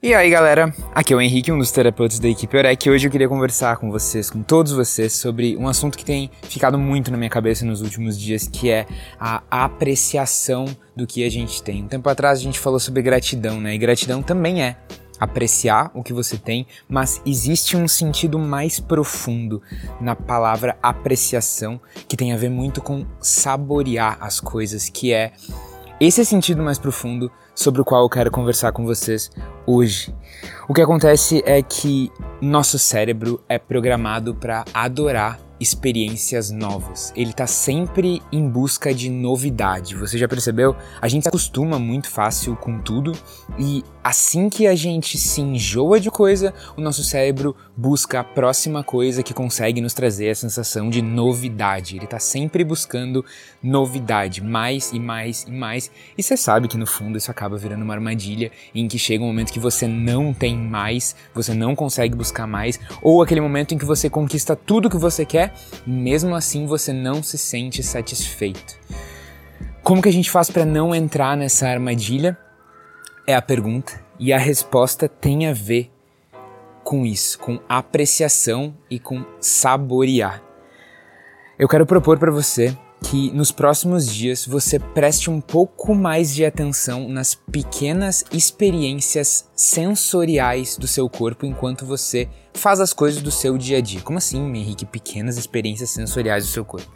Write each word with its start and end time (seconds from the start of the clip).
E 0.00 0.14
aí 0.14 0.30
galera, 0.30 0.72
aqui 0.94 1.12
é 1.12 1.16
o 1.16 1.20
Henrique, 1.20 1.50
um 1.50 1.58
dos 1.58 1.72
terapeutas 1.72 2.20
da 2.20 2.28
equipe 2.28 2.56
Orec, 2.56 2.86
e 2.86 2.88
hoje 2.88 3.08
eu 3.08 3.10
queria 3.10 3.28
conversar 3.28 3.78
com 3.78 3.90
vocês, 3.90 4.30
com 4.30 4.44
todos 4.44 4.70
vocês, 4.70 5.12
sobre 5.12 5.56
um 5.56 5.66
assunto 5.66 5.98
que 5.98 6.04
tem 6.04 6.30
ficado 6.44 6.78
muito 6.78 7.10
na 7.10 7.16
minha 7.16 7.28
cabeça 7.28 7.66
nos 7.66 7.82
últimos 7.82 8.16
dias, 8.16 8.46
que 8.46 8.70
é 8.70 8.86
a 9.18 9.42
apreciação 9.50 10.66
do 10.94 11.04
que 11.04 11.24
a 11.24 11.28
gente 11.28 11.60
tem. 11.64 11.82
Um 11.82 11.88
tempo 11.88 12.08
atrás 12.08 12.38
a 12.38 12.42
gente 12.42 12.60
falou 12.60 12.78
sobre 12.78 13.02
gratidão, 13.02 13.60
né? 13.60 13.74
E 13.74 13.78
gratidão 13.78 14.22
também 14.22 14.62
é 14.62 14.76
apreciar 15.18 15.90
o 15.92 16.04
que 16.04 16.12
você 16.12 16.38
tem, 16.38 16.64
mas 16.88 17.20
existe 17.26 17.76
um 17.76 17.88
sentido 17.88 18.38
mais 18.38 18.78
profundo 18.78 19.60
na 20.00 20.14
palavra 20.14 20.78
apreciação, 20.80 21.80
que 22.06 22.16
tem 22.16 22.32
a 22.32 22.36
ver 22.36 22.50
muito 22.50 22.80
com 22.80 23.04
saborear 23.20 24.16
as 24.20 24.38
coisas, 24.38 24.88
que 24.88 25.12
é 25.12 25.32
esse 26.00 26.20
é 26.20 26.24
sentido 26.24 26.62
mais 26.62 26.78
profundo 26.78 27.30
sobre 27.54 27.80
o 27.80 27.84
qual 27.84 28.02
eu 28.02 28.08
quero 28.08 28.30
conversar 28.30 28.70
com 28.70 28.84
vocês 28.84 29.30
hoje. 29.66 30.14
O 30.68 30.74
que 30.74 30.80
acontece 30.80 31.42
é 31.44 31.60
que 31.60 32.12
nosso 32.40 32.78
cérebro 32.78 33.42
é 33.48 33.58
programado 33.58 34.32
para 34.32 34.64
adorar 34.72 35.40
experiências 35.60 36.52
novas. 36.52 37.12
Ele 37.16 37.30
está 37.30 37.46
sempre 37.46 38.22
em 38.30 38.48
busca 38.48 38.94
de 38.94 39.10
novidade. 39.10 39.96
Você 39.96 40.16
já 40.16 40.28
percebeu? 40.28 40.76
A 41.00 41.08
gente 41.08 41.24
se 41.24 41.28
acostuma 41.28 41.80
muito 41.80 42.08
fácil 42.08 42.54
com 42.54 42.78
tudo 42.78 43.10
e 43.58 43.82
assim 44.08 44.48
que 44.48 44.66
a 44.66 44.74
gente 44.74 45.18
se 45.18 45.42
enjoa 45.42 46.00
de 46.00 46.10
coisa, 46.10 46.54
o 46.78 46.80
nosso 46.80 47.04
cérebro 47.04 47.54
busca 47.76 48.20
a 48.20 48.24
próxima 48.24 48.82
coisa 48.82 49.22
que 49.22 49.34
consegue 49.34 49.82
nos 49.82 49.92
trazer 49.92 50.30
a 50.30 50.34
sensação 50.34 50.88
de 50.88 51.02
novidade. 51.02 51.96
Ele 51.96 52.06
está 52.06 52.18
sempre 52.18 52.64
buscando 52.64 53.22
novidade, 53.62 54.42
mais 54.42 54.90
e 54.92 54.98
mais 54.98 55.42
e 55.42 55.50
mais. 55.50 55.90
E 56.16 56.22
você 56.22 56.38
sabe 56.38 56.68
que 56.68 56.78
no 56.78 56.86
fundo 56.86 57.18
isso 57.18 57.30
acaba 57.30 57.58
virando 57.58 57.82
uma 57.82 57.92
armadilha 57.92 58.50
em 58.74 58.88
que 58.88 58.98
chega 58.98 59.22
um 59.22 59.26
momento 59.26 59.52
que 59.52 59.60
você 59.60 59.86
não 59.86 60.32
tem 60.32 60.56
mais, 60.56 61.14
você 61.34 61.52
não 61.52 61.76
consegue 61.76 62.16
buscar 62.16 62.46
mais, 62.46 62.80
ou 63.02 63.22
aquele 63.22 63.42
momento 63.42 63.74
em 63.74 63.78
que 63.78 63.84
você 63.84 64.08
conquista 64.08 64.56
tudo 64.56 64.88
que 64.88 64.96
você 64.96 65.26
quer 65.26 65.52
mesmo 65.86 66.34
assim 66.34 66.64
você 66.64 66.94
não 66.94 67.22
se 67.22 67.36
sente 67.36 67.82
satisfeito. 67.82 68.78
Como 69.82 70.00
que 70.00 70.08
a 70.08 70.12
gente 70.12 70.30
faz 70.30 70.48
para 70.50 70.64
não 70.64 70.94
entrar 70.94 71.36
nessa 71.36 71.68
armadilha? 71.68 72.38
É 73.28 73.34
a 73.34 73.42
pergunta, 73.42 73.92
e 74.18 74.32
a 74.32 74.38
resposta 74.38 75.06
tem 75.06 75.46
a 75.46 75.52
ver 75.52 75.92
com 76.82 77.04
isso, 77.04 77.38
com 77.38 77.60
apreciação 77.68 78.74
e 78.88 78.98
com 78.98 79.22
saborear. 79.38 80.42
Eu 81.58 81.68
quero 81.68 81.84
propor 81.84 82.18
para 82.18 82.30
você 82.30 82.74
que 83.04 83.30
nos 83.32 83.52
próximos 83.52 84.06
dias 84.06 84.46
você 84.46 84.78
preste 84.78 85.28
um 85.28 85.42
pouco 85.42 85.94
mais 85.94 86.34
de 86.34 86.42
atenção 86.42 87.06
nas 87.06 87.34
pequenas 87.34 88.24
experiências 88.32 89.46
sensoriais 89.54 90.78
do 90.78 90.86
seu 90.86 91.06
corpo 91.06 91.44
enquanto 91.44 91.84
você 91.84 92.30
faz 92.54 92.80
as 92.80 92.94
coisas 92.94 93.20
do 93.20 93.30
seu 93.30 93.58
dia 93.58 93.76
a 93.76 93.82
dia. 93.82 94.00
Como 94.00 94.16
assim, 94.16 94.38
Henrique? 94.56 94.86
Pequenas 94.86 95.36
experiências 95.36 95.90
sensoriais 95.90 96.46
do 96.46 96.50
seu 96.50 96.64
corpo. 96.64 96.90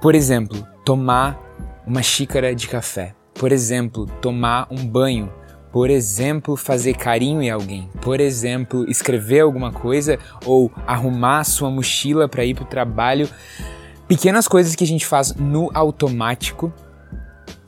Por 0.00 0.16
exemplo, 0.16 0.66
tomar 0.84 1.40
uma 1.86 2.02
xícara 2.02 2.52
de 2.52 2.66
café. 2.66 3.14
Por 3.32 3.52
exemplo, 3.52 4.06
tomar 4.20 4.66
um 4.68 4.84
banho. 4.84 5.32
Por 5.72 5.88
exemplo, 5.88 6.54
fazer 6.54 6.94
carinho 6.94 7.42
em 7.42 7.50
alguém. 7.50 7.88
Por 8.02 8.20
exemplo, 8.20 8.88
escrever 8.88 9.40
alguma 9.40 9.72
coisa 9.72 10.18
ou 10.44 10.70
arrumar 10.86 11.44
sua 11.44 11.70
mochila 11.70 12.28
para 12.28 12.44
ir 12.44 12.54
para 12.54 12.64
o 12.64 12.66
trabalho. 12.66 13.28
Pequenas 14.06 14.46
coisas 14.46 14.76
que 14.76 14.84
a 14.84 14.86
gente 14.86 15.06
faz 15.06 15.34
no 15.34 15.70
automático 15.72 16.70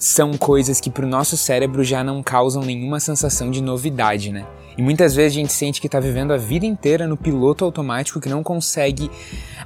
são 0.05 0.35
coisas 0.35 0.81
que 0.81 0.91
para 0.91 1.07
o 1.07 1.09
nosso 1.09 1.35
cérebro 1.35 1.83
já 1.83 2.05
não 2.05 2.23
causam 2.23 2.63
nenhuma 2.63 3.01
sensação 3.01 3.51
de 3.51 3.63
novidade, 3.63 4.31
né? 4.31 4.47
E 4.77 4.83
muitas 4.83 5.15
vezes 5.15 5.33
a 5.33 5.41
gente 5.41 5.53
sente 5.55 5.81
que 5.81 5.87
está 5.87 5.99
vivendo 5.99 6.35
a 6.35 6.37
vida 6.37 6.67
inteira 6.67 7.07
no 7.07 7.17
piloto 7.17 7.65
automático 7.65 8.21
que 8.21 8.29
não 8.29 8.43
consegue 8.43 9.11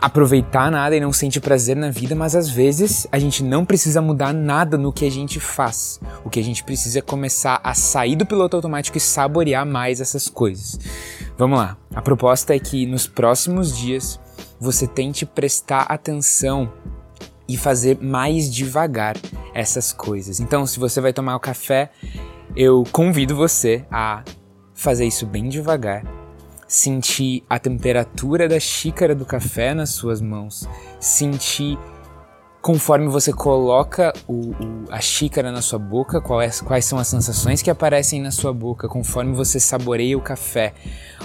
aproveitar 0.00 0.70
nada 0.70 0.94
e 0.94 1.00
não 1.00 1.12
sente 1.12 1.41
prazer 1.41 1.75
na 1.75 1.91
vida, 1.91 2.14
mas 2.14 2.36
às 2.36 2.48
vezes 2.48 3.04
a 3.10 3.19
gente 3.19 3.43
não 3.43 3.65
precisa 3.65 4.00
mudar 4.00 4.32
nada 4.32 4.78
no 4.78 4.93
que 4.93 5.04
a 5.04 5.10
gente 5.10 5.41
faz. 5.41 5.99
O 6.25 6.31
que 6.31 6.38
a 6.38 6.44
gente 6.44 6.62
precisa 6.62 7.00
é 7.00 7.03
começar 7.03 7.60
a 7.65 7.75
sair 7.75 8.15
do 8.15 8.25
piloto 8.25 8.55
automático 8.55 8.97
e 8.97 9.00
saborear 9.00 9.66
mais 9.66 10.00
essas 10.00 10.28
coisas. 10.28 10.78
Vamos 11.37 11.59
lá. 11.59 11.76
A 11.93 12.00
proposta 12.00 12.55
é 12.55 12.60
que 12.60 12.87
nos 12.87 13.09
próximos 13.09 13.76
dias 13.76 14.20
você 14.60 14.87
tente 14.87 15.26
prestar 15.26 15.82
atenção 15.88 16.72
e 17.49 17.56
fazer 17.56 17.99
mais 18.00 18.53
devagar 18.53 19.16
essas 19.58 19.92
coisas. 19.92 20.38
Então, 20.38 20.64
se 20.64 20.78
você 20.78 21.00
vai 21.00 21.12
tomar 21.12 21.34
o 21.34 21.41
café, 21.41 21.91
eu 22.54 22.84
convido 22.92 23.34
você 23.34 23.84
a 23.91 24.22
fazer 24.72 25.04
isso 25.04 25.26
bem 25.26 25.48
devagar, 25.48 26.04
sentir 26.69 27.42
a 27.50 27.58
temperatura 27.58 28.48
da 28.48 28.60
xícara 28.60 29.16
do 29.16 29.24
café 29.24 29.74
nas 29.74 29.91
suas 29.91 30.20
mãos, 30.20 30.69
sentir 31.00 31.76
conforme 32.62 33.08
você 33.08 33.32
coloca 33.32 34.12
o, 34.28 34.50
o, 34.50 34.84
a 34.91 35.00
xícara 35.00 35.50
na 35.50 35.60
sua 35.60 35.78
boca, 35.78 36.20
quais, 36.20 36.60
quais 36.60 36.84
são 36.84 36.96
as 36.96 37.08
sensações 37.08 37.60
que 37.60 37.70
aparecem 37.70 38.20
na 38.20 38.30
sua 38.30 38.52
boca, 38.52 38.86
conforme 38.88 39.34
você 39.34 39.58
saboreia 39.58 40.16
o 40.16 40.20
café, 40.20 40.72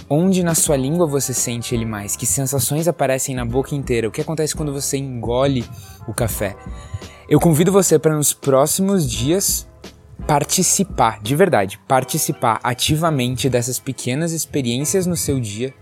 onde 0.09 0.41
na 0.41 0.55
sua 0.55 0.75
língua 0.75 1.05
você 1.05 1.35
sente 1.35 1.75
ele 1.75 1.85
mais, 1.85 2.15
que 2.15 2.25
sensações 2.25 2.87
aparecem 2.87 3.35
na 3.35 3.45
boca 3.45 3.75
inteira, 3.75 4.07
o 4.07 4.11
que 4.11 4.21
acontece 4.21 4.55
quando 4.55 4.73
você 4.73 4.97
engole 4.97 5.63
o 6.07 6.13
café. 6.13 6.55
Eu 7.29 7.39
convido 7.39 7.71
você 7.71 7.97
para 7.97 8.15
nos 8.15 8.33
próximos 8.33 9.09
dias 9.09 9.67
participar, 10.27 11.21
de 11.21 11.35
verdade, 11.35 11.79
participar 11.87 12.59
ativamente 12.63 13.49
dessas 13.49 13.79
pequenas 13.79 14.31
experiências 14.31 15.05
no 15.05 15.15
seu 15.15 15.39
dia, 15.39 15.73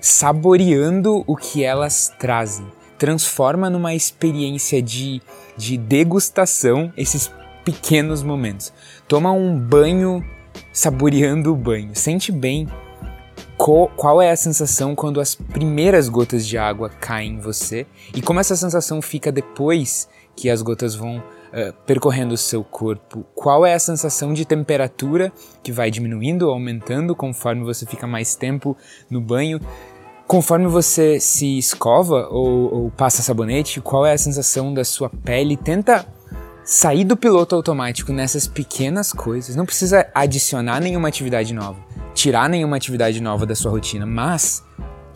saboreando 0.00 1.24
o 1.26 1.36
que 1.36 1.62
elas 1.64 2.12
trazem 2.18 2.66
transforma 3.00 3.70
numa 3.70 3.94
experiência 3.94 4.82
de, 4.82 5.22
de 5.56 5.78
degustação 5.78 6.92
esses 6.98 7.32
pequenos 7.64 8.22
momentos. 8.22 8.74
Toma 9.08 9.32
um 9.32 9.58
banho 9.58 10.22
saboreando 10.70 11.50
o 11.50 11.56
banho. 11.56 11.92
Sente 11.94 12.30
bem 12.30 12.68
qual, 13.96 14.22
é 14.22 14.30
a 14.30 14.36
sensação 14.36 14.94
quando 14.94 15.20
as 15.20 15.34
primeiras 15.34 16.08
gotas 16.08 16.46
de 16.46 16.56
água 16.56 16.88
caem 16.88 17.34
em 17.34 17.38
você 17.38 17.86
e 18.14 18.22
como 18.22 18.40
essa 18.40 18.56
sensação 18.56 19.02
fica 19.02 19.30
depois 19.30 20.08
que 20.34 20.48
as 20.48 20.62
gotas 20.62 20.94
vão 20.94 21.18
uh, 21.18 21.72
percorrendo 21.84 22.32
o 22.32 22.38
seu 22.38 22.64
corpo. 22.64 23.22
Qual 23.34 23.66
é 23.66 23.74
a 23.74 23.78
sensação 23.78 24.32
de 24.32 24.46
temperatura 24.46 25.30
que 25.62 25.72
vai 25.72 25.90
diminuindo 25.90 26.46
ou 26.46 26.52
aumentando 26.52 27.14
conforme 27.14 27.62
você 27.62 27.84
fica 27.84 28.06
mais 28.06 28.34
tempo 28.34 28.74
no 29.10 29.20
banho 29.20 29.60
conforme 30.26 30.66
você 30.66 31.18
se 31.18 31.58
escova 31.58 32.28
ou, 32.30 32.72
ou, 32.72 32.90
passa 32.92 33.20
sabonete, 33.20 33.80
qual 33.80 34.06
é 34.06 34.12
a 34.12 34.18
sensação 34.18 34.72
da 34.72 34.84
sua 34.84 35.10
pele? 35.10 35.56
Tenta 35.56 36.06
sair 36.64 37.04
do 37.04 37.16
piloto 37.16 37.56
automático 37.56 38.12
nessas 38.12 38.46
pequenas 38.46 39.12
coisas. 39.12 39.56
Não 39.56 39.66
precisa 39.66 40.06
adicionar 40.14 40.80
nenhuma 40.80 41.08
atividade 41.08 41.52
nova, 41.52 41.80
tirar 42.20 42.50
nenhuma 42.50 42.76
atividade 42.76 43.18
nova 43.18 43.46
da 43.46 43.54
sua 43.54 43.70
rotina, 43.70 44.04
mas 44.04 44.62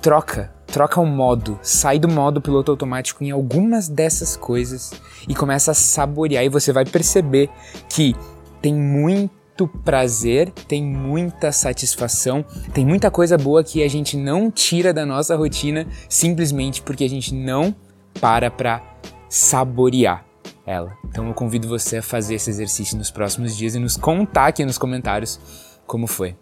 troca, 0.00 0.50
troca 0.66 0.98
o 0.98 1.04
modo, 1.04 1.58
sai 1.60 1.98
do 1.98 2.08
modo 2.08 2.40
piloto 2.40 2.70
automático 2.70 3.22
em 3.22 3.30
algumas 3.30 3.90
dessas 3.90 4.38
coisas 4.38 4.90
e 5.28 5.34
começa 5.34 5.72
a 5.72 5.74
saborear 5.74 6.42
e 6.42 6.48
você 6.48 6.72
vai 6.72 6.86
perceber 6.86 7.50
que 7.90 8.16
tem 8.62 8.74
muito 8.74 9.68
prazer, 9.84 10.50
tem 10.66 10.82
muita 10.82 11.52
satisfação, 11.52 12.42
tem 12.72 12.86
muita 12.86 13.10
coisa 13.10 13.36
boa 13.36 13.62
que 13.62 13.82
a 13.82 13.88
gente 13.88 14.16
não 14.16 14.50
tira 14.50 14.90
da 14.90 15.04
nossa 15.04 15.36
rotina 15.36 15.86
simplesmente 16.08 16.80
porque 16.80 17.04
a 17.04 17.08
gente 17.10 17.34
não 17.34 17.76
para 18.18 18.50
para 18.50 18.82
saborear 19.28 20.24
ela. 20.66 20.96
Então 21.04 21.28
eu 21.28 21.34
convido 21.34 21.68
você 21.68 21.98
a 21.98 22.02
fazer 22.02 22.36
esse 22.36 22.48
exercício 22.48 22.96
nos 22.96 23.10
próximos 23.10 23.54
dias 23.54 23.74
e 23.74 23.78
nos 23.78 23.94
contar 23.94 24.46
aqui 24.46 24.64
nos 24.64 24.78
comentários 24.78 25.38
como 25.86 26.06
foi. 26.06 26.34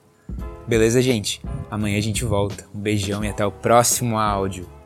Beleza, 0.67 1.03
gente? 1.03 1.41
Amanhã 1.71 1.99
a 1.99 2.00
gente 2.00 2.25
volta. 2.25 2.64
Um 2.75 2.81
beijão 2.81 3.25
e 3.25 3.29
até 3.29 3.44
o 3.44 3.50
próximo 3.50 4.19
áudio. 4.19 4.69